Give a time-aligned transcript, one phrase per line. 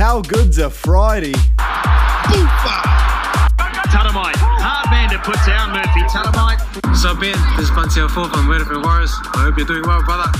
[0.00, 1.34] How good's a Friday?
[3.92, 4.40] Talamite.
[4.56, 6.00] Hard man to put down, Murphy.
[6.08, 6.56] Talamite.
[6.96, 9.12] So Ben, this is Bunty Fourth on Werribee Warriors.
[9.36, 10.32] I hope you're doing well, brother.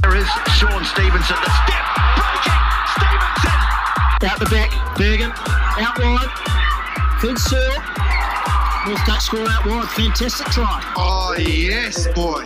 [0.00, 0.24] There is
[0.56, 1.36] Shaun Stevenson.
[1.44, 1.84] The step.
[2.16, 2.56] Breaking.
[2.96, 3.52] Stevenson.
[4.32, 5.28] Out the back, Bergen.
[5.76, 6.32] Out wide.
[7.20, 7.84] Good Searle.
[8.88, 9.92] North Dutch score out wide.
[9.92, 10.80] Fantastic try.
[10.96, 12.40] Oh, yes, boy.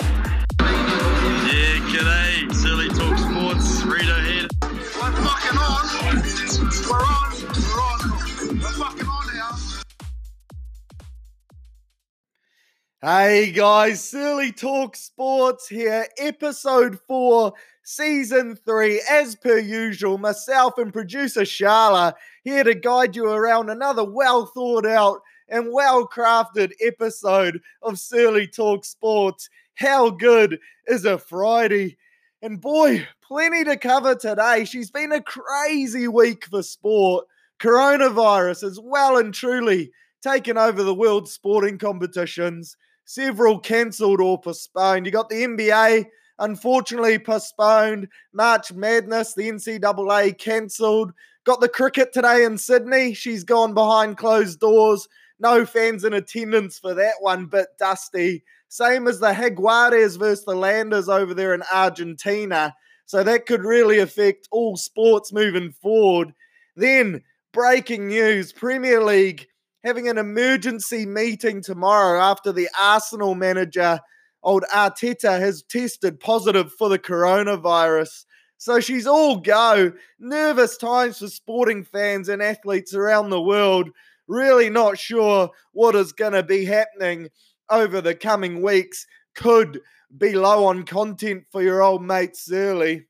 [13.03, 19.03] Hey guys, Silly Talk Sports here, episode four, season three.
[19.11, 24.87] As per usual, myself and producer Sharla here to guide you around another well thought
[24.87, 29.51] out and well crafted episode of Silly Talk Sports.
[29.75, 31.99] How good is a Friday?
[32.41, 34.65] And boy, plenty to cover today.
[34.65, 37.27] She's been a crazy week for sport.
[37.61, 42.77] Coronavirus has well and truly taken over the world sporting competitions.
[43.05, 45.07] Several cancelled or postponed.
[45.07, 46.07] You got the NBA,
[46.39, 48.09] unfortunately postponed.
[48.33, 51.13] March Madness, the NCAA cancelled.
[51.45, 53.15] Got the cricket today in Sydney.
[53.15, 55.09] She's gone behind closed doors.
[55.39, 58.43] No fans in attendance for that one, bit dusty.
[58.69, 62.75] Same as the Jaguares versus the Landers over there in Argentina.
[63.05, 66.35] So that could really affect all sports moving forward.
[66.75, 69.47] Then, breaking news Premier League
[69.87, 74.01] having an emergency meeting tomorrow after the Arsenal manager,
[74.43, 78.25] old Arteta, has tested positive for the coronavirus.
[78.59, 79.93] So she's all go.
[80.19, 83.91] Nervous times for sporting fans and athletes around the world.
[84.27, 87.29] Really not sure what is going to be happening
[87.71, 89.07] over the coming weeks.
[89.37, 89.81] Could
[90.19, 93.07] be low on content for your old mate Surly.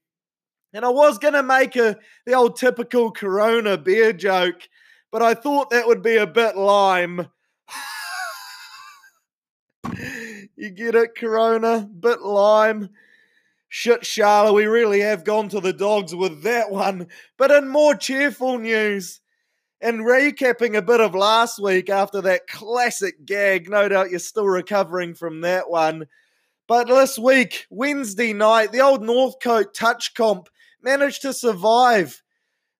[0.74, 4.68] And I was going to make a the old typical Corona beer joke,
[5.16, 7.28] but I thought that would be a bit lime.
[10.56, 11.88] you get it, Corona?
[11.98, 12.90] Bit lime.
[13.70, 17.06] Shit, Charlotte, we really have gone to the dogs with that one.
[17.38, 19.22] But in more cheerful news,
[19.80, 24.44] and recapping a bit of last week after that classic gag, no doubt you're still
[24.44, 26.08] recovering from that one.
[26.66, 30.50] But this week, Wednesday night, the old Northcote touch comp
[30.82, 32.22] managed to survive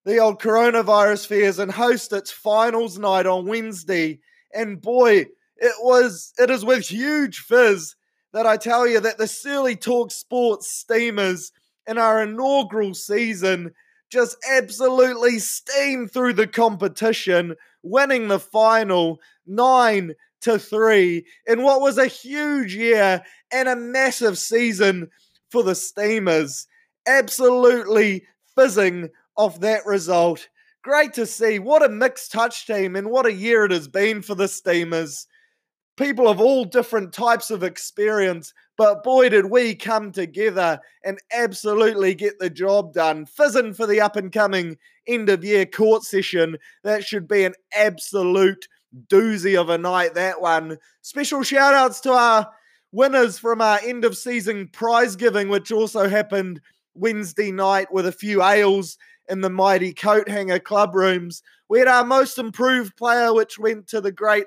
[0.07, 4.21] the old coronavirus fears and host its finals night on Wednesday.
[4.55, 7.97] And boy, it was it is with huge fizz
[8.33, 11.51] that I tell you that the Surly Talk Sports Steamers
[11.89, 13.73] in our inaugural season
[14.09, 21.99] just absolutely steamed through the competition, winning the final nine to three in what was
[21.99, 25.09] a huge year and a massive season
[25.51, 26.69] for the Steamers.
[27.09, 28.25] Absolutely
[28.55, 30.49] fizzing off that result.
[30.83, 31.59] Great to see.
[31.59, 35.27] What a mixed touch team and what a year it has been for the Steamers.
[35.97, 42.15] People of all different types of experience, but boy, did we come together and absolutely
[42.15, 43.25] get the job done.
[43.25, 44.77] Fizzing for the up and coming
[45.07, 46.59] end of year court session.
[46.85, 48.69] That should be an absolute
[49.09, 50.79] doozy of a night, that one.
[51.03, 52.49] Special shout outs to our
[52.93, 56.61] winners from our end of season prize giving, which also happened
[56.95, 58.97] Wednesday night with a few ales
[59.29, 61.43] in the mighty coat hanger club rooms.
[61.69, 64.47] We had our most improved player, which went to the great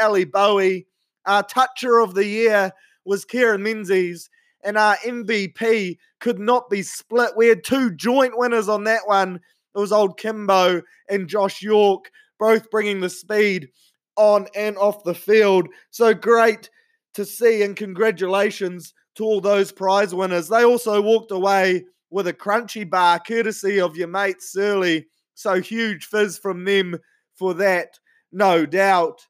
[0.00, 0.86] Ali Bowie.
[1.26, 2.72] Our toucher of the year
[3.04, 4.30] was Kieran Menzies,
[4.62, 7.32] and our MVP could not be split.
[7.36, 9.40] We had two joint winners on that one.
[9.74, 13.68] It was old Kimbo and Josh York, both bringing the speed
[14.16, 15.68] on and off the field.
[15.90, 16.70] So great
[17.14, 20.48] to see, and congratulations to all those prize winners.
[20.48, 25.06] They also walked away with a crunchy bar, courtesy of your mate Surly.
[25.34, 26.98] So huge fizz from them
[27.34, 27.98] for that,
[28.32, 29.26] no doubt.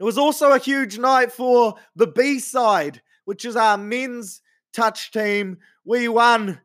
[0.00, 4.40] It was also a huge night for the B side, which is our men's
[4.72, 5.58] touch team.
[5.84, 6.60] We won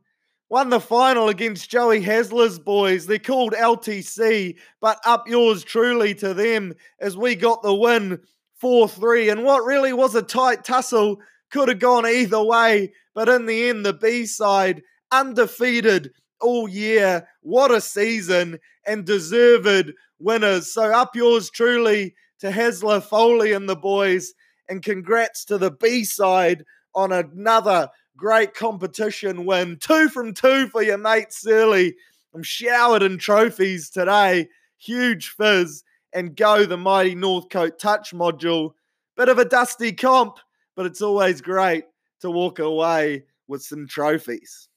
[0.50, 3.06] won the final against Joey Hasler's boys.
[3.06, 8.20] They're called LTC, but up yours truly to them as we got the win
[8.56, 9.30] 4 3.
[9.30, 11.20] And what really was a tight tussle
[11.52, 14.82] could have gone either way, but in the end, the B side
[15.12, 16.12] undefeated
[16.42, 17.28] all year.
[17.42, 20.72] What a season and deserved winners.
[20.72, 24.34] So up yours truly to Hasler, Foley, and the boys.
[24.70, 29.78] And congrats to the B side on another great competition win.
[29.80, 31.96] Two from two for your mate Surly.
[32.34, 34.50] I'm showered in trophies today.
[34.78, 35.84] Huge fizz.
[36.14, 38.72] And go the mighty Northcote touch module.
[39.16, 40.38] Bit of a dusty comp,
[40.76, 41.86] but it's always great
[42.22, 44.68] to walk away with some trophies.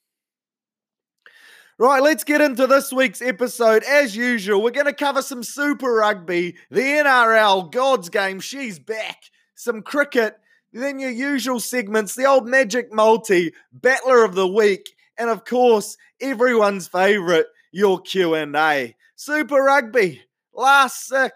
[1.80, 3.84] Right, let's get into this week's episode.
[3.84, 9.22] As usual, we're going to cover some Super Rugby, the NRL, God's Game, she's back,
[9.54, 10.36] some cricket,
[10.74, 15.96] then your usual segments, the old Magic Multi, Battler of the Week, and of course,
[16.20, 18.94] everyone's favourite, your Q&A.
[19.16, 20.20] Super Rugby,
[20.52, 21.34] last six,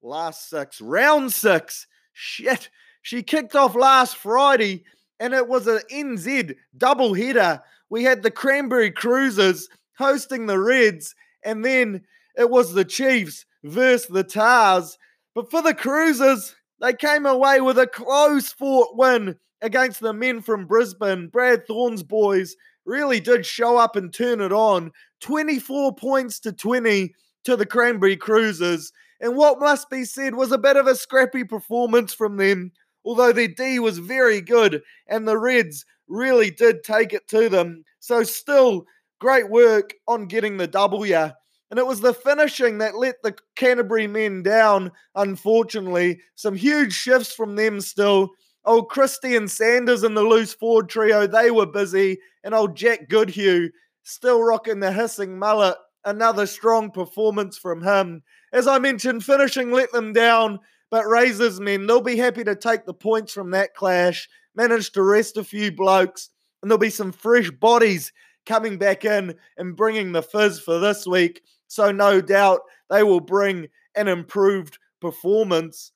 [0.00, 1.86] last six, round six.
[2.14, 2.70] Shit,
[3.02, 4.84] she kicked off last Friday,
[5.18, 7.60] and it was an NZ double header
[7.90, 11.14] we had the Cranberry Cruisers hosting the Reds,
[11.44, 12.02] and then
[12.36, 14.96] it was the Chiefs versus the Tahs.
[15.34, 20.40] But for the Cruisers, they came away with a close fought win against the men
[20.40, 21.28] from Brisbane.
[21.28, 22.56] Brad Thorn's boys
[22.86, 24.92] really did show up and turn it on.
[25.20, 27.14] 24 points to 20
[27.44, 28.92] to the Cranberry Cruisers.
[29.20, 32.72] And what must be said was a bit of a scrappy performance from them,
[33.04, 37.84] although their D was very good and the Reds really did take it to them.
[38.00, 38.84] So, still
[39.20, 41.30] great work on getting the W.
[41.70, 46.20] And it was the finishing that let the Canterbury men down, unfortunately.
[46.34, 48.30] Some huge shifts from them still.
[48.64, 52.18] Old Christian Sanders and the loose forward trio, they were busy.
[52.42, 53.70] And old Jack Goodhue
[54.02, 55.76] still rocking the hissing mullet.
[56.04, 58.22] Another strong performance from him.
[58.52, 60.58] As I mentioned, finishing let them down,
[60.90, 65.02] but Razors men, they'll be happy to take the points from that clash managed to
[65.02, 66.30] rest a few blokes,
[66.62, 68.12] and there'll be some fresh bodies
[68.46, 71.42] coming back in and bringing the fizz for this week.
[71.68, 75.92] So, no doubt they will bring an improved performance.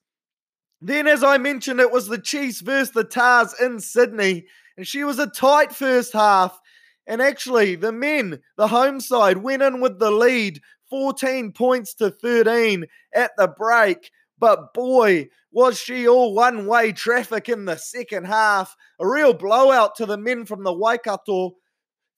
[0.81, 4.45] Then, as I mentioned, it was the Chiefs versus the Tahs in Sydney,
[4.77, 6.59] and she was a tight first half.
[7.07, 12.09] And actually, the men, the home side, went in with the lead 14 points to
[12.09, 14.11] 13 at the break.
[14.39, 18.75] But boy, was she all one way traffic in the second half.
[18.99, 21.55] A real blowout to the men from the Waikato.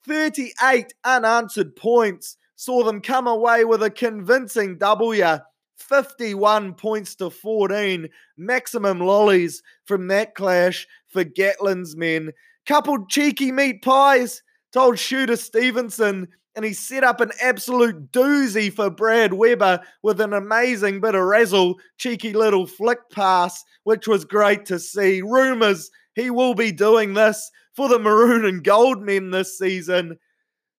[0.07, 5.38] 38 unanswered points saw them come away with a convincing W.
[5.75, 8.10] 51 points to 14.
[8.38, 12.31] Maximum lollies from that clash for Gatland's men.
[12.66, 14.42] Couple cheeky meat pies
[14.74, 20.33] told Shooter Stevenson and he set up an absolute doozy for Brad Weber with an
[20.33, 25.21] amazing bit of razzle, cheeky little flick pass, which was great to see.
[25.21, 30.18] Rumours he will be doing this for the Maroon and Gold men this season.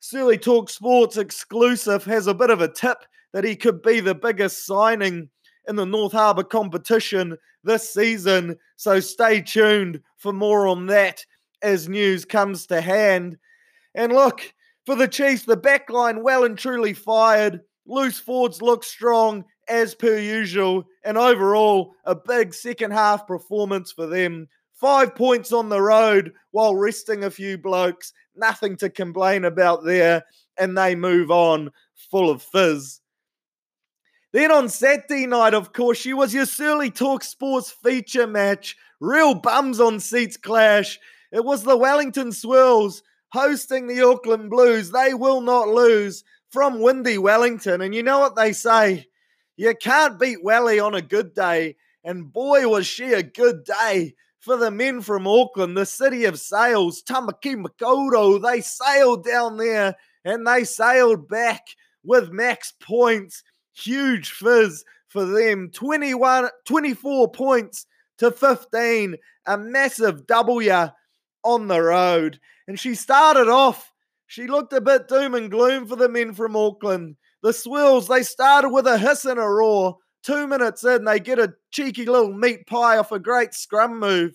[0.01, 4.17] Surly Talk Sports exclusive has a bit of a tip that he could be the
[4.17, 5.29] biggest signing
[5.69, 8.57] in the North Harbour competition this season.
[8.75, 11.25] So stay tuned for more on that
[11.63, 13.39] as news comes to hand.
[13.95, 14.53] And look,
[14.89, 17.61] for the Chiefs, the backline well and truly fired.
[17.85, 20.83] Loose forwards look strong as per usual.
[21.05, 24.49] And overall, a big second half performance for them.
[24.73, 28.15] Five points on the road while resting a few blokes.
[28.35, 30.25] Nothing to complain about there.
[30.57, 31.71] And they move on
[32.11, 33.03] full of fizz.
[34.33, 38.75] Then on Saturday night, of course, she was your Surly Talk Sports feature match.
[39.01, 40.99] Real bums on seats clash.
[41.31, 44.91] It was the Wellington Swirls hosting the Auckland Blues.
[44.91, 47.81] They will not lose from windy Wellington.
[47.81, 49.07] And you know what they say?
[49.57, 51.77] You can't beat Welly on a good day.
[52.05, 56.39] And boy, was she a good day for the men from Auckland, the city of
[56.41, 58.41] sails, Tamaki Makaurau.
[58.41, 61.67] They sailed down there and they sailed back
[62.05, 63.43] with max points.
[63.75, 65.71] Huge fizz for them.
[65.71, 67.87] 21, 24 points
[68.19, 69.17] to 15.
[69.47, 70.89] A massive W
[71.43, 72.39] on the road.
[72.69, 73.95] And she started off,
[74.27, 77.17] she looked a bit doom and gloom for the men from Auckland.
[77.43, 79.97] The Swills, they started with a hiss and a roar.
[80.23, 84.35] Two minutes in, they get a cheeky little meat pie off a great scrum move.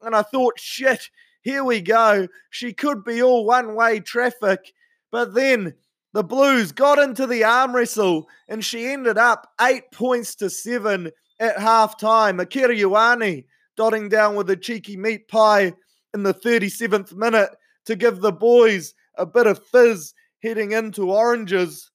[0.00, 1.10] And I thought, shit,
[1.42, 2.28] here we go.
[2.50, 4.72] She could be all one way traffic.
[5.10, 5.74] But then
[6.12, 11.10] the Blues got into the arm wrestle and she ended up eight points to seven
[11.40, 12.38] at half time.
[12.38, 13.44] Akira Ioane
[13.76, 15.72] dotting down with a cheeky meat pie
[16.14, 17.50] in the 37th minute
[17.86, 21.90] to give the boys a bit of fizz heading into Oranges.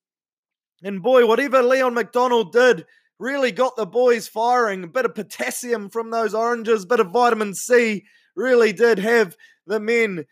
[0.84, 2.86] And boy, whatever Leon MacDonald did
[3.20, 4.84] really got the boys firing.
[4.84, 9.36] A bit of potassium from those oranges, a bit of vitamin C really did have
[9.65, 10.25] the men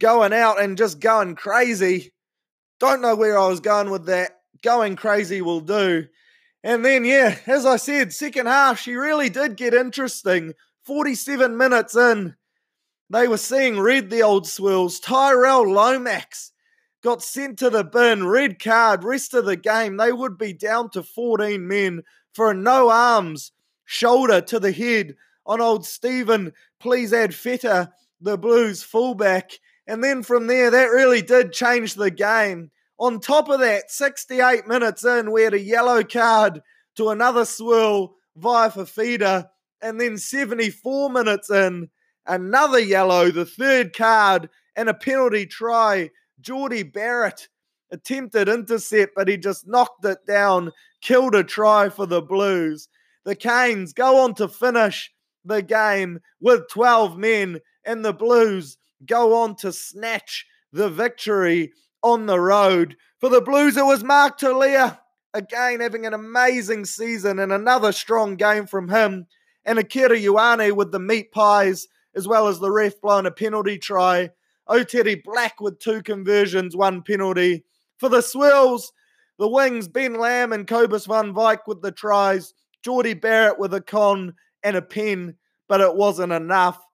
[0.00, 2.12] going out and just going crazy.
[2.80, 4.32] Don't know where I was going with that.
[4.62, 6.06] Going crazy will do.
[6.64, 10.54] And then, yeah, as I said, second half, she really did get interesting.
[10.84, 12.34] 47 minutes in,
[13.12, 14.98] they were seeing red, the old swills.
[14.98, 16.52] Tyrel Lomax
[17.02, 19.98] got sent to the bin, red card, rest of the game.
[19.98, 22.02] They would be down to 14 men
[22.32, 23.52] for a no arms
[23.84, 25.14] shoulder to the head
[25.44, 26.52] on old Stephen.
[26.82, 29.52] Perofeta, the Blues fullback.
[29.86, 32.70] And then from there, that really did change the game.
[32.98, 36.62] On top of that, 68 minutes in, we had a yellow card
[36.96, 39.48] to another swirl Vaea Fifita.
[39.82, 41.90] And then 74 minutes in,
[42.26, 46.10] another yellow, the third card, and a penalty try.
[46.40, 47.48] Jordie Barrett
[47.90, 52.88] attempted intercept, but he just knocked it down, killed a try for the Blues.
[53.24, 55.12] The Canes go on to finish
[55.44, 62.26] the game with 12 men, and the Blues go on to snatch the victory on
[62.26, 62.96] the road.
[63.20, 64.98] For the Blues, it was Mark Telea
[65.34, 69.26] again having an amazing season and another strong game from him.
[69.64, 73.78] And Akira Ioane with the meat pies, as well as the ref blowing a penalty
[73.78, 74.30] try.
[74.68, 77.64] Otere Black with two conversions, one penalty.
[77.98, 78.92] For the Swills,
[79.38, 82.54] the wings, Ben Lam and Kobus van Wyk with the tries.
[82.82, 85.36] Jordie Barrett with a con and a pen,
[85.68, 86.84] but it wasn't enough.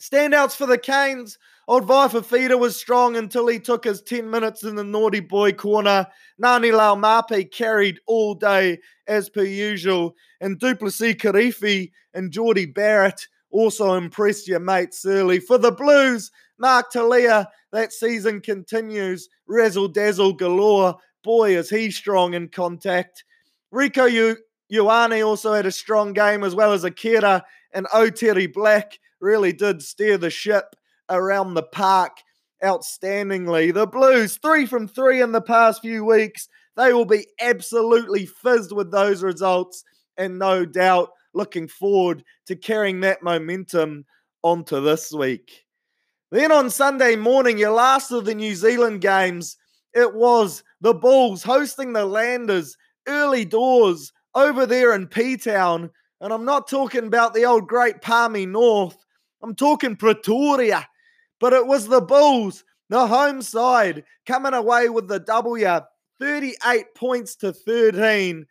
[0.00, 1.38] Standouts for the Canes.
[1.66, 5.52] Old Vaea Fifita was strong until he took his 10 minutes in the naughty boy
[5.52, 6.06] corner.
[6.42, 10.14] Ngani Laumape carried all day as per usual.
[10.40, 15.40] And Du'Plessis Kirifi and Jordie Barrett also impressed your mates early.
[15.40, 19.28] For the Blues, Mark Telea, that season continues.
[19.46, 20.96] Razzle dazzle galore.
[21.24, 23.24] Boy, is he strong in contact.
[23.72, 24.36] Rieko
[24.72, 29.82] Ioane also had a strong game, as well as Akira and Otere Black really did
[29.82, 30.76] steer the ship
[31.10, 32.18] around the park
[32.62, 33.72] outstandingly.
[33.72, 36.48] The Blues, three from three in the past few weeks.
[36.76, 39.84] They will be absolutely fizzed with those results,
[40.16, 44.04] and no doubt looking forward to carrying that momentum
[44.42, 45.64] onto this week.
[46.30, 49.56] Then on Sunday morning, your last of the New Zealand games,
[49.94, 55.90] it was the Bulls hosting the Landers early doors over there in P Town.
[56.20, 58.96] And I'm not talking about the old Great Palmy North.
[59.42, 60.86] I'm talking Pretoria.
[61.40, 65.80] But it was the Bulls, the home side, coming away with the W,
[66.20, 68.44] 38 points to 13.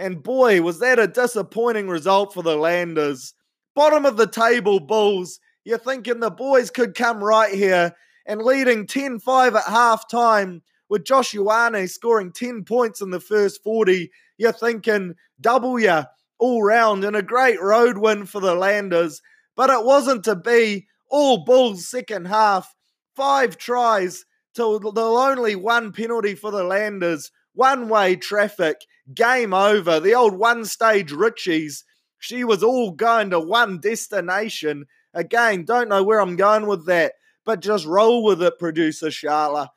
[0.00, 3.34] And boy, was that a disappointing result for the Landers.
[3.74, 5.40] Bottom of the table, Bulls.
[5.62, 7.92] You're thinking the boys could come right here
[8.24, 13.20] and leading 10 5 at half time with Josh Ioane scoring 10 points in the
[13.20, 14.10] first 40.
[14.38, 15.90] You're thinking W
[16.38, 19.20] all round and a great road win for the Landers.
[19.54, 22.74] But it wasn't to be all Bulls second half.
[23.16, 27.30] Five tries to the only one penalty for the Landers.
[27.54, 28.86] One way traffic.
[29.14, 30.00] Game over.
[30.00, 31.84] The old one stage Richies.
[32.18, 34.86] She was all going to one destination.
[35.14, 37.14] Again, don't know where I'm going with that,
[37.44, 39.68] but just roll with it, producer Sharla.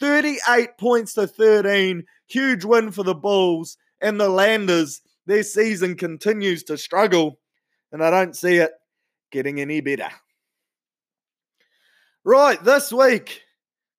[0.00, 2.04] 38 points to 13.
[2.26, 5.02] Huge win for the Bulls and the Landers.
[5.26, 7.38] Their season continues to struggle,
[7.92, 8.72] and I don't see it
[9.30, 10.08] getting any better.
[12.24, 13.42] Right, this week,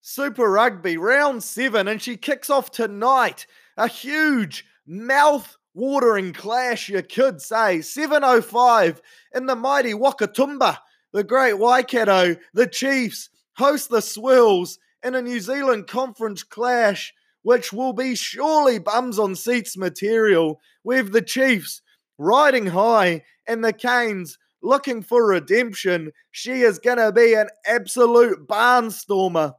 [0.03, 3.46] Super Rugby, round seven, and she kicks off tonight.
[3.77, 7.79] A huge mouth watering clash, you could say.
[7.79, 9.00] 7.05
[9.36, 10.79] in the mighty Wakatumba.
[11.13, 17.72] The great Waikato, the Chiefs, host the Swills in a New Zealand conference clash, which
[17.72, 21.84] will be surely bums on seats material, with the Chiefs
[22.17, 26.12] riding high and the Canes looking for redemption.
[26.31, 29.53] She is going to be an absolute barnstormer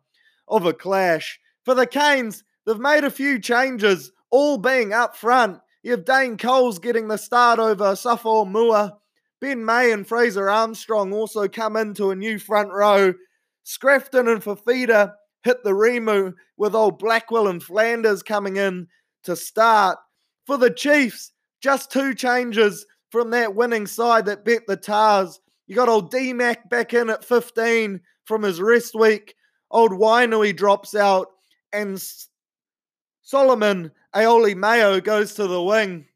[0.49, 1.39] of a clash.
[1.65, 5.61] For the Canes, they've made a few changes, all being up front.
[5.83, 8.97] You have Dane Coles getting the start over Safo Mua.
[9.41, 13.13] Ben May and Fraser Armstrong also come into a new front row.
[13.65, 18.87] Scrafton and Fifita hit the Remu with old Blackwell and Flanders coming in
[19.25, 19.99] to start.
[20.47, 25.41] For the Chiefs, just two changes from that winning side that bet the Tahs.
[25.67, 29.35] You got old D-Mac back in at 15 from his rest week.
[29.73, 31.29] Old Wainui drops out
[31.73, 32.01] and
[33.23, 36.07] Solomon Alaimalo goes to the wing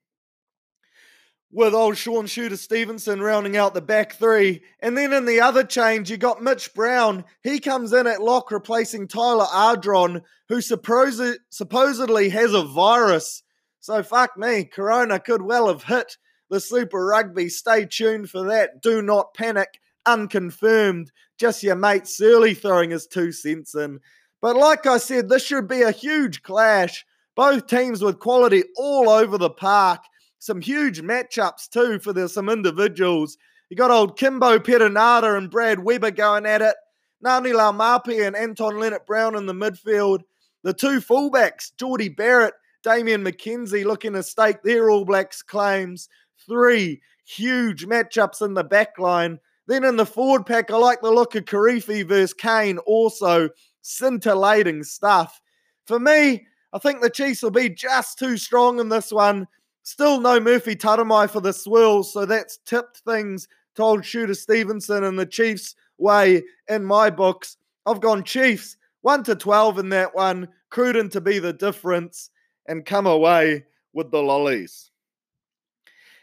[1.50, 4.62] with old Shaun Shooter Stevenson rounding out the back three.
[4.80, 7.24] And then in the other change, you got Mitch Brown.
[7.42, 10.20] He comes in at lock, replacing Tyler Ardron,
[10.50, 13.42] who supposed, supposedly has a virus.
[13.80, 16.18] So fuck me, Corona could well have hit
[16.50, 17.48] the Super Rugby.
[17.48, 18.82] Stay tuned for that.
[18.82, 19.80] Do not panic.
[20.04, 21.10] Unconfirmed.
[21.38, 24.00] Just your mate Surly throwing his two cents in.
[24.40, 27.04] But like I said, this should be a huge clash.
[27.34, 30.00] Both teams with quality all over the park.
[30.38, 33.36] Some huge matchups too for the, some individuals.
[33.68, 36.76] You got old Kimbo Perenara and Brad Weber going at it.
[37.24, 40.20] Ngani Laumape and Anton Lienert-Brown in the midfield.
[40.62, 46.08] The two fullbacks, Jordie Barrett, Damian McKenzie, looking to stake their All Blacks claims.
[46.46, 49.40] Three huge matchups in the back line.
[49.66, 53.48] Then in the forward pack, I like the look of Kirifi versus Kane, also
[53.82, 55.40] scintillating stuff.
[55.86, 59.48] For me, I think the Chiefs will be just too strong in this one.
[59.82, 65.18] Still no Murphy Taramai for the swirls, so that's tipped things told Shooter Stevenson and
[65.18, 67.56] the Chiefs way in my books.
[67.84, 72.30] I've gone Chiefs 1 to 12 in that one, Cruden to be the difference,
[72.66, 74.90] and come away with the lollies.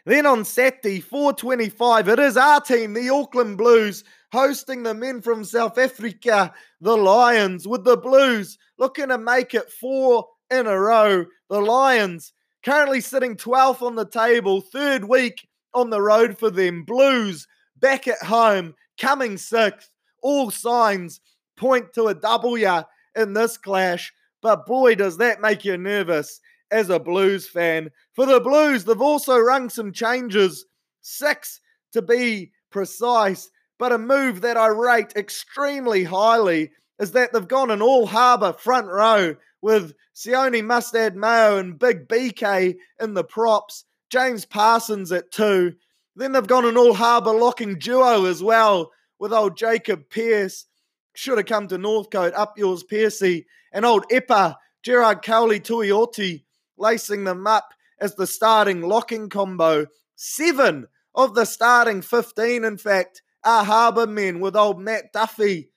[0.06, 5.44] Then on Saturday, 425, it is our team, the Auckland Blues, hosting the men from
[5.44, 11.24] South Africa, the Lions, with the Blues looking to make it four in a row.
[11.48, 16.82] The Lions currently sitting 12th on the table, third week on the road for them.
[16.84, 17.46] Blues
[17.78, 19.90] back at home, coming sixth.
[20.22, 21.20] All signs
[21.56, 22.82] point to a W
[23.16, 26.40] in this clash, but boy, does that make you nervous
[26.74, 27.88] as a Blues fan.
[28.14, 30.66] For the Blues, they've also rung some changes,
[31.00, 31.60] six
[31.92, 37.70] to be precise, but a move that I rate extremely highly is that they've gone
[37.70, 43.84] an all harbour front row with Sione Mustad Mayo and Big BK in the props,
[44.10, 45.74] James Parsons at two.
[46.16, 48.90] Then they've gone an all harbour locking duo as well
[49.20, 50.66] with old Jacob Pearce.
[51.14, 56.42] Should have come to Northcote, up yours, Piercy, and old Epa, Gerard Cowley Tuioti
[56.76, 59.86] lacing them up as the starting locking combo.
[60.16, 65.70] Seven of the starting 15, in fact, are Harbour men with old Matt Duffy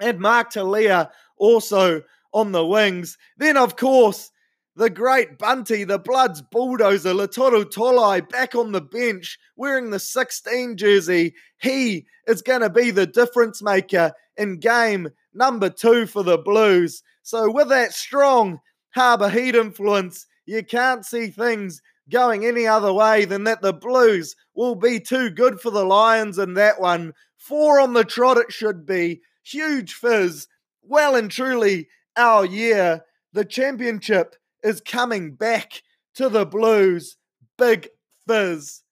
[0.00, 2.02] and Mark Telea also
[2.32, 3.16] on the wings.
[3.36, 4.30] Then, of course,
[4.76, 10.76] the great Bunty, the Bloods bulldozer, Latoru Tolai back on the bench wearing the 16
[10.76, 11.34] jersey.
[11.60, 17.02] He is going to be the difference maker in game number two for the Blues.
[17.22, 18.58] So, with that strong
[18.94, 24.36] Harbour Heat influence, you can't see things going any other way than that the Blues
[24.54, 27.12] will be too good for the Lions in that one.
[27.36, 29.20] Four on the trot, it should be.
[29.42, 30.46] Huge fizz.
[30.82, 33.02] Well and truly our year.
[33.32, 35.82] The championship is coming back
[36.14, 37.16] to the Blues.
[37.58, 37.88] Big
[38.28, 38.82] fizz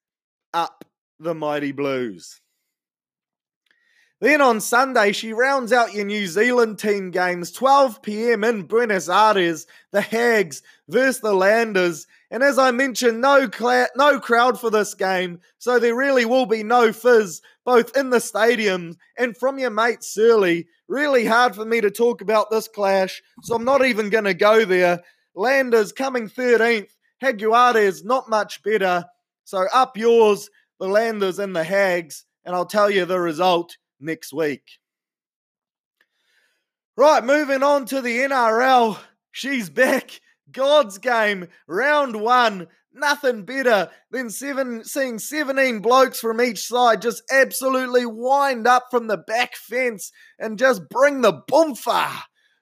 [0.52, 0.84] up
[1.20, 2.41] the mighty Blues.
[4.22, 8.44] Then on Sunday, she rounds out your New Zealand team games, 12 p.m.
[8.44, 12.06] in Buenos Aires, the Hags versus the Landers.
[12.30, 16.46] And as I mentioned, no, cl- no crowd for this game, so there really will
[16.46, 20.68] be no fizz, both in the stadium and from your mate Surly.
[20.86, 24.34] Really hard for me to talk about this clash, so I'm not even going to
[24.34, 25.02] go there.
[25.34, 29.04] Landers coming 13th, Jaguares not much better.
[29.42, 34.32] So up yours, the Landers and the Hags, and I'll tell you the result next
[34.32, 34.62] week.
[36.96, 38.98] Right, moving on to the NRL.
[39.30, 40.20] She's back.
[40.50, 42.68] God's game, round one.
[42.92, 49.06] Nothing better than seven, seeing 17 blokes from each side just absolutely wind up from
[49.06, 52.10] the back fence and just bring the boomfa.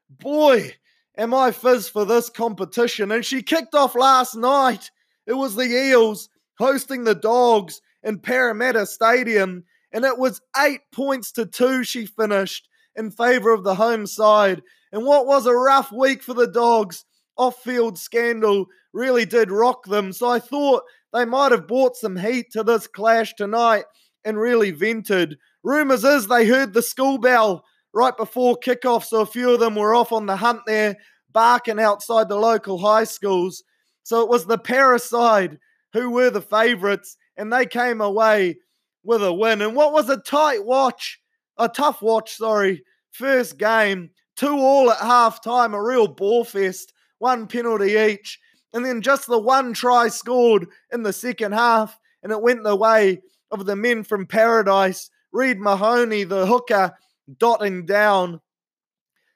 [0.09, 0.75] Boy,
[1.19, 3.11] am I fizz for this competition.
[3.11, 4.91] And she kicked off last night.
[5.27, 11.33] It was the Eels hosting the Dogs in Parramatta Stadium and it was eight points
[11.33, 14.63] to two she finished in favour of the home side.
[14.93, 17.05] And what was a rough week for the Dogs,
[17.37, 20.13] off field scandal really did rock them.
[20.13, 23.85] So I thought they might have brought some heat to this clash tonight
[24.25, 25.39] and really vented.
[25.63, 29.75] Rumours is they heard the school bell right before kickoff, so a few of them
[29.75, 30.97] were off on the hunt there,
[31.33, 33.63] barking outside the local high schools.
[34.03, 35.59] So it was the Paraside
[35.93, 38.57] who were the favourites, and they came away
[39.03, 39.63] with a win.
[39.63, 41.21] And what was a tight watch,
[41.57, 46.93] a tough watch, sorry, first game, two all at half time, a real ball fest,
[47.19, 48.39] one penalty each.
[48.73, 52.77] And then just the one try scored in the second half, and it went the
[52.77, 55.11] way of the men from Paradise.
[55.33, 56.93] Reed Mahoney, the hooker,
[57.39, 58.41] dotting down.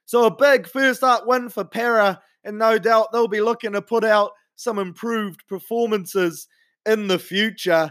[0.06, 3.82] So a big first up win for Para, and no doubt they'll be looking to
[3.82, 6.46] put out some improved performances
[6.86, 7.90] in the future.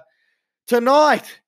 [0.68, 1.42] Tonight,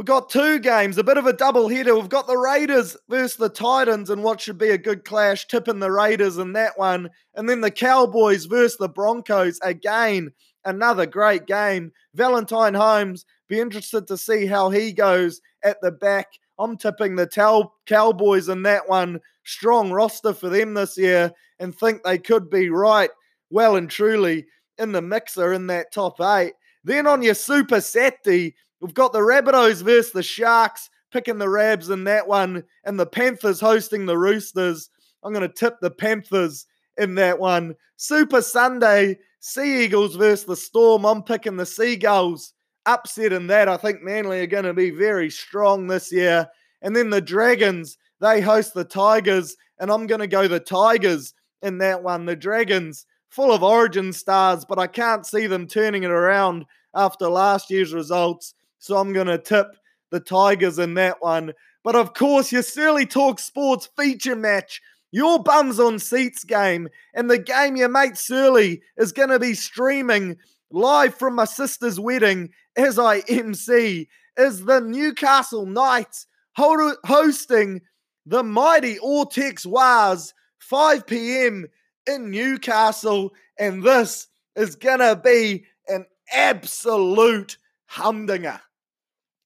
[0.00, 1.94] We've got two games, a bit of a double header.
[1.94, 5.78] We've got the Raiders versus the Titans and what should be a good clash, tipping
[5.78, 7.10] the Raiders in that one.
[7.34, 9.58] And then the Cowboys versus the Broncos.
[9.62, 10.32] Again,
[10.64, 11.92] another great game.
[12.14, 16.28] Valentine Holmes, be interested to see how he goes at the back.
[16.58, 19.20] I'm tipping the Tel- Cowboys in that one.
[19.44, 23.10] Strong roster for them this year and think they could be right,
[23.50, 24.46] well and truly,
[24.78, 26.54] in the mixer in that top eight.
[26.84, 31.90] Then on your Super Saturday, We've got the Rabbitohs versus the Sharks, picking the Rabs
[31.90, 34.88] in that one, and the Panthers hosting the Roosters.
[35.22, 36.66] I'm going to tip the Panthers
[36.96, 37.74] in that one.
[37.96, 41.04] Super Sunday, Sea Eagles versus the Storm.
[41.04, 42.54] I'm picking the Seagulls
[42.86, 43.68] upset in that.
[43.68, 46.48] I think Manly are going to be very strong this year.
[46.82, 51.34] And then the Dragons, they host the Tigers, and I'm going to go the Tigers
[51.62, 52.24] in that one.
[52.24, 56.64] The Dragons, full of origin stars, but I can't see them turning it around
[56.94, 58.54] after last year's results.
[58.80, 59.76] So I'm going to tip
[60.10, 61.52] the Tigers in that one.
[61.84, 67.30] But of course, your Surly Talk Sports feature match, your bums on seats game, and
[67.30, 70.36] the game your mate Surly is going to be streaming
[70.70, 77.80] live from my sister's wedding as I MC is the Newcastle Knights hosting
[78.26, 81.66] the mighty Ortex Wars 5 p.m.
[82.06, 88.60] in Newcastle, and this is gonna be an absolute humdinger.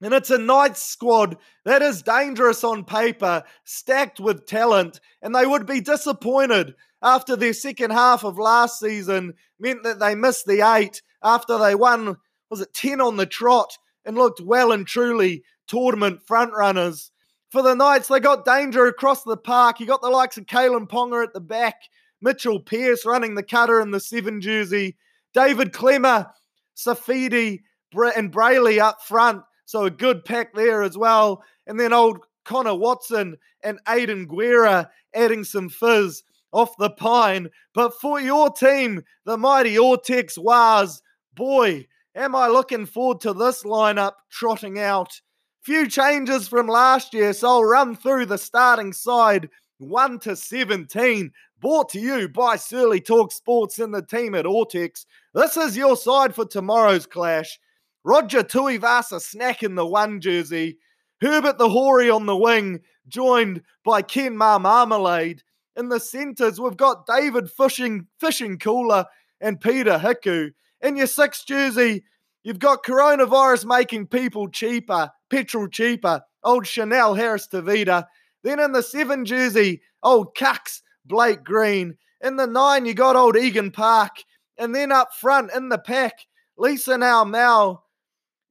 [0.05, 5.47] And it's a Knights squad that is dangerous on paper, stacked with talent, and they
[5.47, 10.61] would be disappointed after their second half of last season meant that they missed the
[10.61, 12.19] eight after they won,
[12.51, 17.11] was it 10 on the trot, and looked well and truly tournament frontrunners.
[17.49, 19.81] For the Knights, they got danger across the park.
[19.81, 21.77] You got the likes of Kalyn Ponga at the back,
[22.21, 24.99] Mitchell Pearce running the cutter in the seven jersey,
[25.33, 26.31] David Klemmer,
[26.77, 27.61] Saifiti,
[27.95, 29.45] and Brailey up front.
[29.65, 31.43] So a good pack there as well.
[31.67, 36.23] And then old Connor Watson and Aidan Guerra adding some fizz
[36.53, 37.49] off the pine.
[37.75, 41.03] But for your team, the mighty Ortex Wars,
[41.35, 45.21] boy, am I looking forward to this lineup trotting out.
[45.63, 49.49] Few changes from last year, so I'll run through the starting side
[49.79, 51.33] 1 to 17.
[51.61, 55.07] Brought to you by Surly Talk Sports and the team at Ortex.
[55.33, 57.59] This is your side for tomorrow's clash.
[58.05, 60.79] Roger Tuivasa-Sheck in the one jersey.
[61.23, 65.43] Herbert the Hoary on the wing, joined by Ken Mar Marmalade.
[65.75, 69.07] In the centres, we've got David Fishing, Fishing Cooler
[69.41, 70.51] and Peter Hiku.
[70.83, 72.05] In your sixth jersey,
[72.43, 78.07] you've got coronavirus making people cheaper, petrol cheaper, old Chanel Harris Tavita.
[78.43, 81.97] Then in the seven jersey, old Cucks, Blake Green.
[82.21, 84.23] In the nine, you got old Egan Park.
[84.59, 87.84] And then up front in the pack, Lisa Now Mal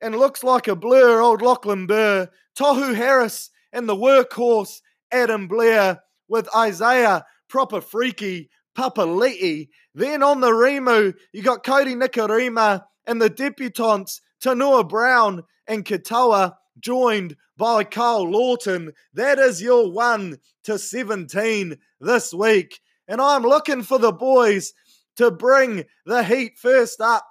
[0.03, 6.01] and looks like a blur, old Lachlan Burr, Tohu Harris, and the workhorse Adam Blair
[6.27, 9.69] with Isaiah proper freaky Papali'i.
[9.95, 16.55] Then on the Remu, you got Cody Nikorima and the debutantes Tanua Brown and Katoa,
[16.79, 18.91] joined by Karl Lawton.
[19.13, 22.81] That is your 1 to 17 this week.
[23.07, 24.73] And I'm looking for the boys
[25.15, 27.25] to bring the heat first up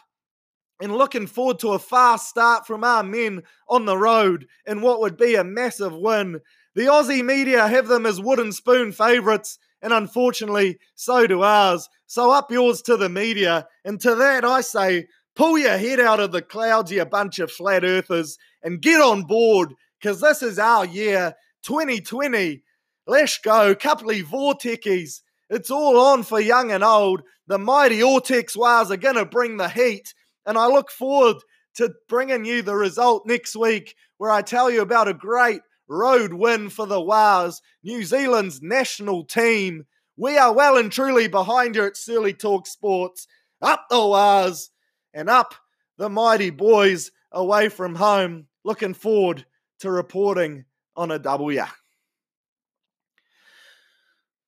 [0.82, 4.98] and looking forward to a fast start from our men on the road in what
[4.98, 6.40] would be a massive win.
[6.74, 11.88] The Aussie media have them as wooden spoon favourites, and unfortunately, so do ours.
[12.06, 13.68] So up yours to the media.
[13.84, 17.52] And to that, I say, pull your head out of the clouds, you bunch of
[17.52, 22.60] flat earthers, and get on board, because this is our year 2020.
[23.06, 23.72] Let's go.
[23.76, 25.22] Couple of vortices.
[25.48, 27.22] It's all on for young and old.
[27.46, 30.12] The mighty Ortex Wars are going to bring the heat.
[30.46, 31.36] And I look forward
[31.74, 36.32] to bringing you the result next week where I tell you about a great road
[36.32, 39.86] win for the Wars, New Zealand's national team.
[40.16, 43.26] We are well and truly behind you at Surly Talk Sports.
[43.60, 44.70] Up the Wars
[45.14, 45.54] and up
[45.98, 48.46] the mighty boys away from home.
[48.64, 49.44] Looking forward
[49.80, 50.64] to reporting
[50.96, 51.62] on a W.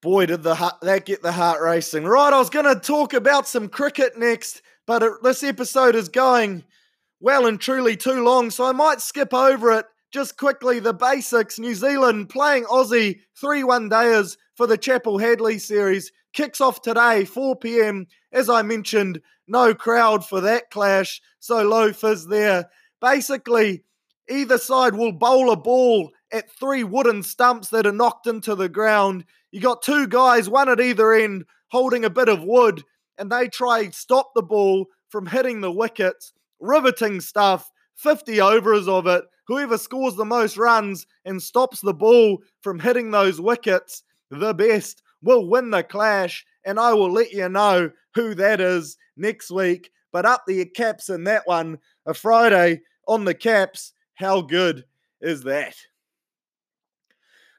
[0.02, 2.04] Boy, did the heart, that get the heart racing.
[2.04, 4.60] Right, I was going to talk about some cricket next.
[4.86, 6.64] But it, this episode is going
[7.20, 10.78] well and truly too long, so I might skip over it just quickly.
[10.78, 16.60] The basics New Zealand playing Aussie 3 1 days for the Chappell Hadley series kicks
[16.60, 18.06] off today, 4 pm.
[18.32, 22.68] As I mentioned, no crowd for that clash, so low fizz there.
[23.00, 23.84] Basically,
[24.28, 28.68] either side will bowl a ball at three wooden stumps that are knocked into the
[28.68, 29.24] ground.
[29.50, 32.82] You got two guys, one at either end, holding a bit of wood
[33.18, 39.06] and they try stop the ball from hitting the wickets, riveting stuff, 50 overs of
[39.06, 39.24] it.
[39.46, 45.02] Whoever scores the most runs and stops the ball from hitting those wickets, the best,
[45.22, 46.44] will win the clash.
[46.64, 49.90] And I will let you know who that is next week.
[50.12, 53.92] But up the caps in that one, a Friday on the caps.
[54.14, 54.84] How good
[55.20, 55.74] is that?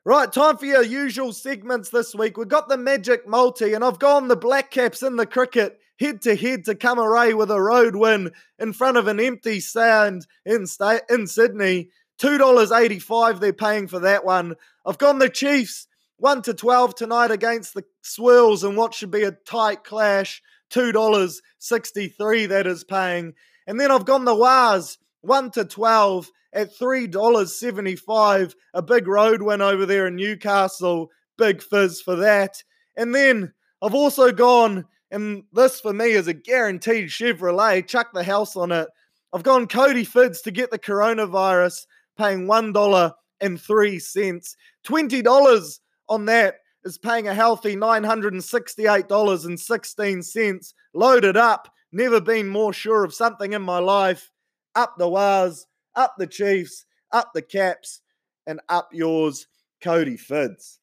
[0.08, 2.38] Right, time for your usual segments this week.
[2.38, 6.22] We've got the Magic Multi, and I've gone the Black Caps in the cricket head
[6.22, 10.28] to head to come away with a road win in front of an empty stand
[10.46, 11.90] in, sta- in Sydney.
[12.22, 14.54] $2.85 they're paying for that one.
[14.86, 15.88] I've gone the Chiefs
[16.18, 20.44] 1 to 12 tonight against the Swirls in what should be a tight clash.
[20.70, 23.34] $2.63 that is paying.
[23.66, 28.56] And then I've gone the Wars 1 to 12 at $3.75.
[28.74, 31.12] A big road win over there in Newcastle.
[31.38, 32.64] Big fizz for that.
[32.96, 38.24] And then I've also gone, and this for me is a guaranteed Chevrolet, chuck the
[38.24, 38.88] house on it.
[39.34, 41.86] I've gone Cody Fids to get the coronavirus,
[42.18, 44.56] paying $1.03.
[44.88, 50.74] $20 on that is paying a healthy $968.16.
[50.94, 54.32] Loaded up, never been more sure of something in my life.
[54.76, 58.02] Up the Waz, up the Chiefs, up the Caps,
[58.48, 59.48] and up yours,
[59.82, 60.80] Cody Fids.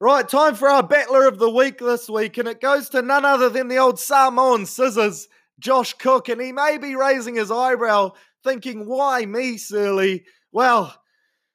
[0.00, 3.24] Right, time for our battler of the week this week, and it goes to none
[3.24, 8.10] other than the old Samoan scissors, Josh Cook, and he may be raising his eyebrow,
[8.42, 10.24] thinking, why me, Surly?
[10.52, 10.94] Well,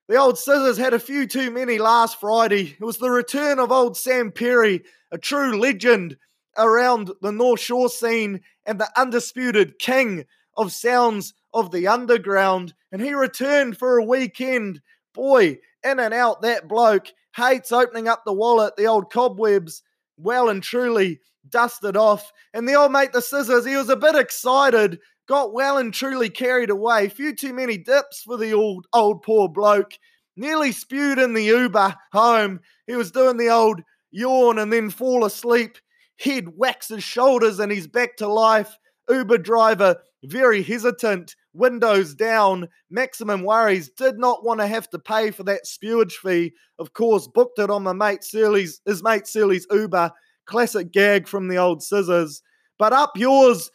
[0.07, 2.75] the old scissors had a few too many last Friday.
[2.79, 6.17] It was the return of old Sam Perry, a true legend
[6.57, 10.25] around the North Shore scene and the undisputed king
[10.57, 12.73] of sounds of the underground.
[12.91, 14.81] And he returned for a weekend.
[15.13, 19.83] Boy, in and out that bloke hates opening up the wallet, the old cobwebs,
[20.17, 22.31] well and truly dusted off.
[22.53, 26.29] And the old mate, the scissors, he was a bit excited, got well and truly
[26.29, 27.09] carried away.
[27.09, 29.93] Few too many dips for the old, old poor bloke.
[30.35, 32.59] Nearly spewed in the Uber home.
[32.87, 33.81] He was doing the old
[34.11, 35.77] yawn and then fall asleep.
[36.19, 38.77] Head whacks his shoulders and he's back to life.
[39.09, 45.31] Uber driver, very hesitant, windows down, maximum worries, did not want to have to pay
[45.31, 46.53] for that spewage fee.
[46.77, 50.11] Of course, booked it on my mate Surly's, his mate Surly's Uber.
[50.45, 52.41] Classic gag from the old scissors.
[52.77, 53.69] But up yours,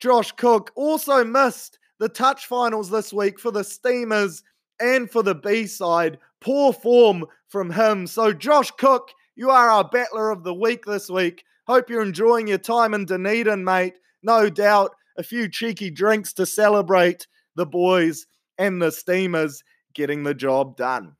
[0.00, 4.42] Josh Cook, also missed the touch finals this week for the Steamers
[4.80, 6.18] and for the B side.
[6.40, 8.06] Poor form from him.
[8.06, 11.44] So, Josh Cook, you are our battler of the week this week.
[11.66, 13.94] Hope you're enjoying your time in Dunedin, mate.
[14.22, 18.26] No doubt a few cheeky drinks to celebrate the boys
[18.58, 19.62] and the Steamers
[19.94, 21.16] getting the job done.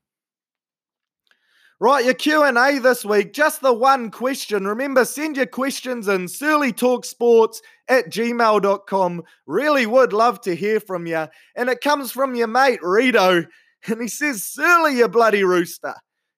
[1.83, 4.67] Right, your Q&A this week, just the one question.
[4.67, 7.57] Remember, send your questions in surlytalksports
[7.89, 9.23] at gmail.com.
[9.47, 11.27] Really would love to hear from you.
[11.57, 13.47] And it comes from your mate, Rito.
[13.87, 15.95] And he says, Surly, you bloody rooster.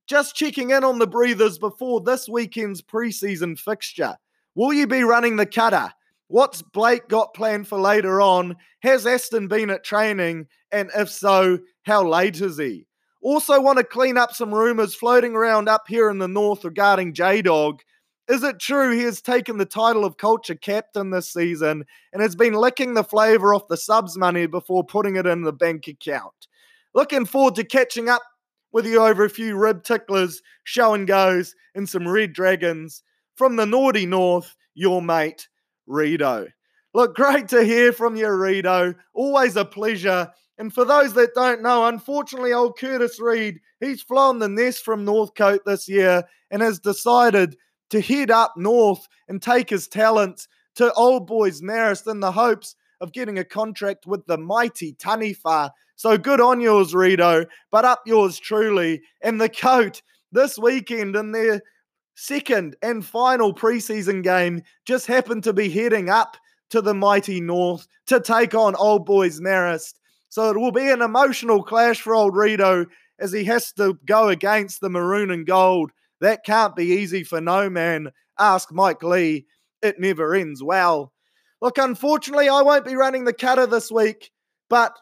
[0.07, 4.15] Just checking in on the breathers before this weekend's preseason fixture.
[4.55, 5.93] Will you be running the cutter?
[6.33, 8.57] What's Blake got planned for later on?
[8.81, 10.47] Has Aston been at training?
[10.73, 12.87] And if so, how late is he?
[13.21, 17.13] Also, want to clean up some rumours floating around up here in the north regarding
[17.13, 17.83] J Dog.
[18.29, 22.35] Is it true he has taken the title of culture captain this season and has
[22.35, 26.49] been licking the flavour off the subs money before putting it in the bank account?
[26.95, 28.23] Looking forward to catching up
[28.73, 33.03] with you over a few rib ticklers, show and goes, and some red dragons.
[33.37, 35.49] From the naughty north, your mate,
[35.87, 36.47] Rito.
[36.95, 38.95] Look, great to hear from you, Rito.
[39.15, 40.31] Always a pleasure.
[40.59, 45.05] And for those that don't know, unfortunately, old Curtis Reed, he's flown the nest from
[45.05, 47.57] Northcote this year and has decided
[47.91, 52.77] to head up north and take his talents to Old Boys Marist in the hopes
[53.01, 55.71] of getting a contract with the mighty Taniwha.
[55.97, 59.03] So good on yours, Rito, but up yours truly.
[59.23, 61.63] And the coat this weekend in their
[62.15, 66.37] second and final preseason game just happened to be heading up
[66.71, 69.95] to the mighty North to take on Old Boys Marist.
[70.29, 72.87] So it will be an emotional clash for old Rito
[73.19, 75.91] as he has to go against the maroon and gold.
[76.21, 78.11] That can't be easy for no man.
[78.39, 79.47] Ask Mike Lee.
[79.83, 81.13] It never ends well.
[81.61, 84.31] Look, unfortunately, I won't be running the cutter this week,
[84.71, 84.97] but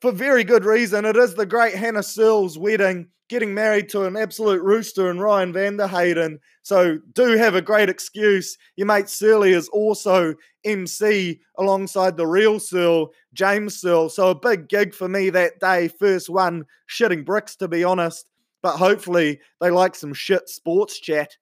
[0.00, 1.04] for very good reason.
[1.04, 5.52] It is the great Hannah Searle's wedding, getting married to an absolute rooster and Ryan
[5.52, 6.38] Vanderhayden.
[6.62, 8.56] So do have a great excuse.
[8.76, 10.34] Your mate Surly is also
[10.64, 14.08] MC alongside the real Searle, James Searle.
[14.08, 15.88] So a big gig for me that day.
[15.88, 18.30] First one, shitting bricks to be honest.
[18.62, 21.36] But hopefully they like some shit sports chat.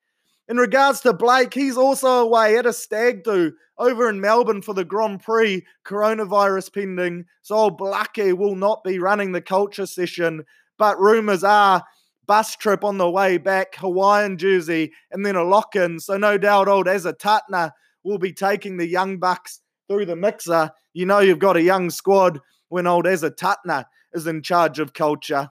[0.46, 4.74] In regards to Blake, he's also away at a stag do over in Melbourne for
[4.74, 7.24] the Grand Prix, coronavirus pending.
[7.40, 10.44] So old Blake will not be running the culture session.
[10.78, 11.82] But rumours are
[12.26, 16.00] bus trip on the way back, Hawaiian jersey, and then a lock in.
[16.00, 20.70] So no doubt old Azatatna will be taking the young bucks through the mixer.
[20.92, 25.50] You know you've got a young squad when old Azatatna is in charge of culture.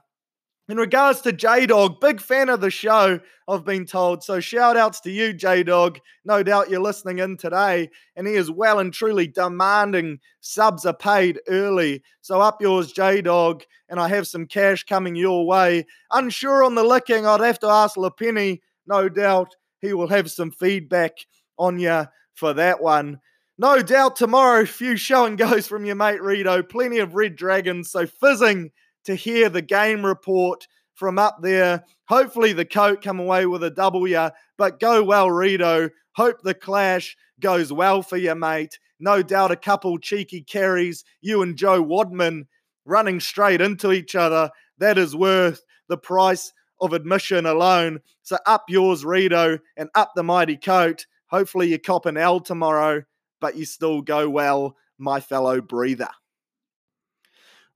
[0.66, 4.24] In regards to J Dog, big fan of the show, I've been told.
[4.24, 5.98] So shout outs to you, J Dog.
[6.24, 7.90] No doubt you're listening in today.
[8.16, 12.02] And he is well and truly demanding subs are paid early.
[12.22, 13.62] So up yours, J Dog.
[13.90, 15.84] And I have some cash coming your way.
[16.12, 18.60] Unsure on the licking, I'd have to ask LaPenny.
[18.86, 21.12] No doubt he will have some feedback
[21.58, 23.20] on you for that one.
[23.58, 26.62] No doubt tomorrow, few show and goes from your mate Rito.
[26.62, 28.70] Plenty of Red Dragons, so fizzing
[29.04, 31.84] to hear the game report from up there.
[32.08, 35.90] Hopefully, the coat come away with a W, but go well, Rito.
[36.12, 38.78] Hope the clash goes well for you, mate.
[39.00, 42.46] No doubt a couple cheeky carries, you and Joe Wadman
[42.84, 44.50] running straight into each other.
[44.78, 48.00] That is worth the price of admission alone.
[48.22, 51.06] So up yours, Rito, and up the mighty coat.
[51.26, 53.02] Hopefully, you cop an L tomorrow,
[53.40, 56.08] but you still go well, my fellow breather.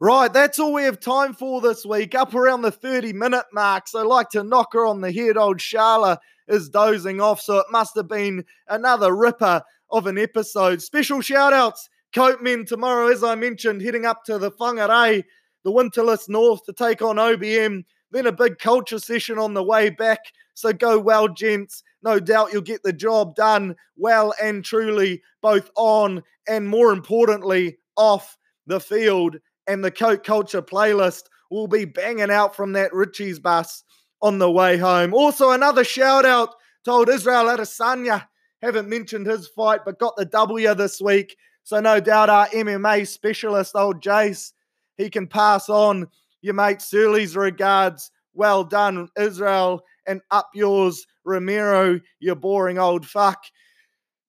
[0.00, 2.14] Right, that's all we have time for this week.
[2.14, 3.88] Up around the 30 minute mark.
[3.88, 5.36] So, like to knock her on the head.
[5.36, 7.40] Old Charla is dozing off.
[7.40, 10.82] So, it must have been another ripper of an episode.
[10.82, 15.24] Special shout outs, Coatmen tomorrow, as I mentioned, heading up to the Whangarei,
[15.64, 17.84] the Winterless North to take on OBM.
[18.12, 20.20] Then a big culture session on the way back.
[20.54, 21.82] So, go well, gents.
[22.04, 27.78] No doubt you'll get the job done well and truly, both on and more importantly,
[27.96, 33.38] off the field and the Coke Culture playlist will be banging out from that Richie's
[33.38, 33.84] bus
[34.20, 35.14] on the way home.
[35.14, 36.54] Also, another shout out
[36.84, 38.26] to old Israel Adesanya.
[38.62, 41.36] Haven't mentioned his fight, but got the W this week.
[41.62, 44.52] So, no doubt our MMA specialist, old Jace,
[44.96, 46.08] he can pass on
[46.40, 48.10] your mate Surly's regards.
[48.34, 53.44] Well done, Israel, and up yours, Romero, you boring old fuck.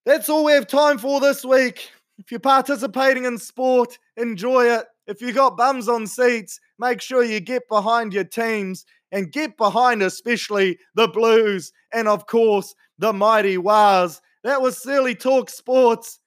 [0.05, 1.89] That's all we have time for this week.
[2.17, 4.85] If you're participating in sport, enjoy it.
[5.09, 9.57] If you got bums on seats, make sure you get behind your teams and get
[9.57, 14.21] behind especially the Blues and, of course, the mighty Wars.
[14.43, 16.19] That was Silly Talk Sports,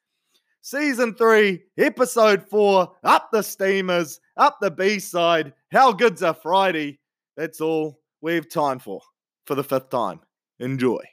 [0.62, 2.92] Season 3, Episode 4.
[3.04, 5.52] Up the Steamers, up the B side.
[5.70, 6.98] How good's a Friday?
[7.36, 9.00] That's all we have time for,
[9.46, 10.18] for the fifth time.
[10.58, 11.04] Enjoy.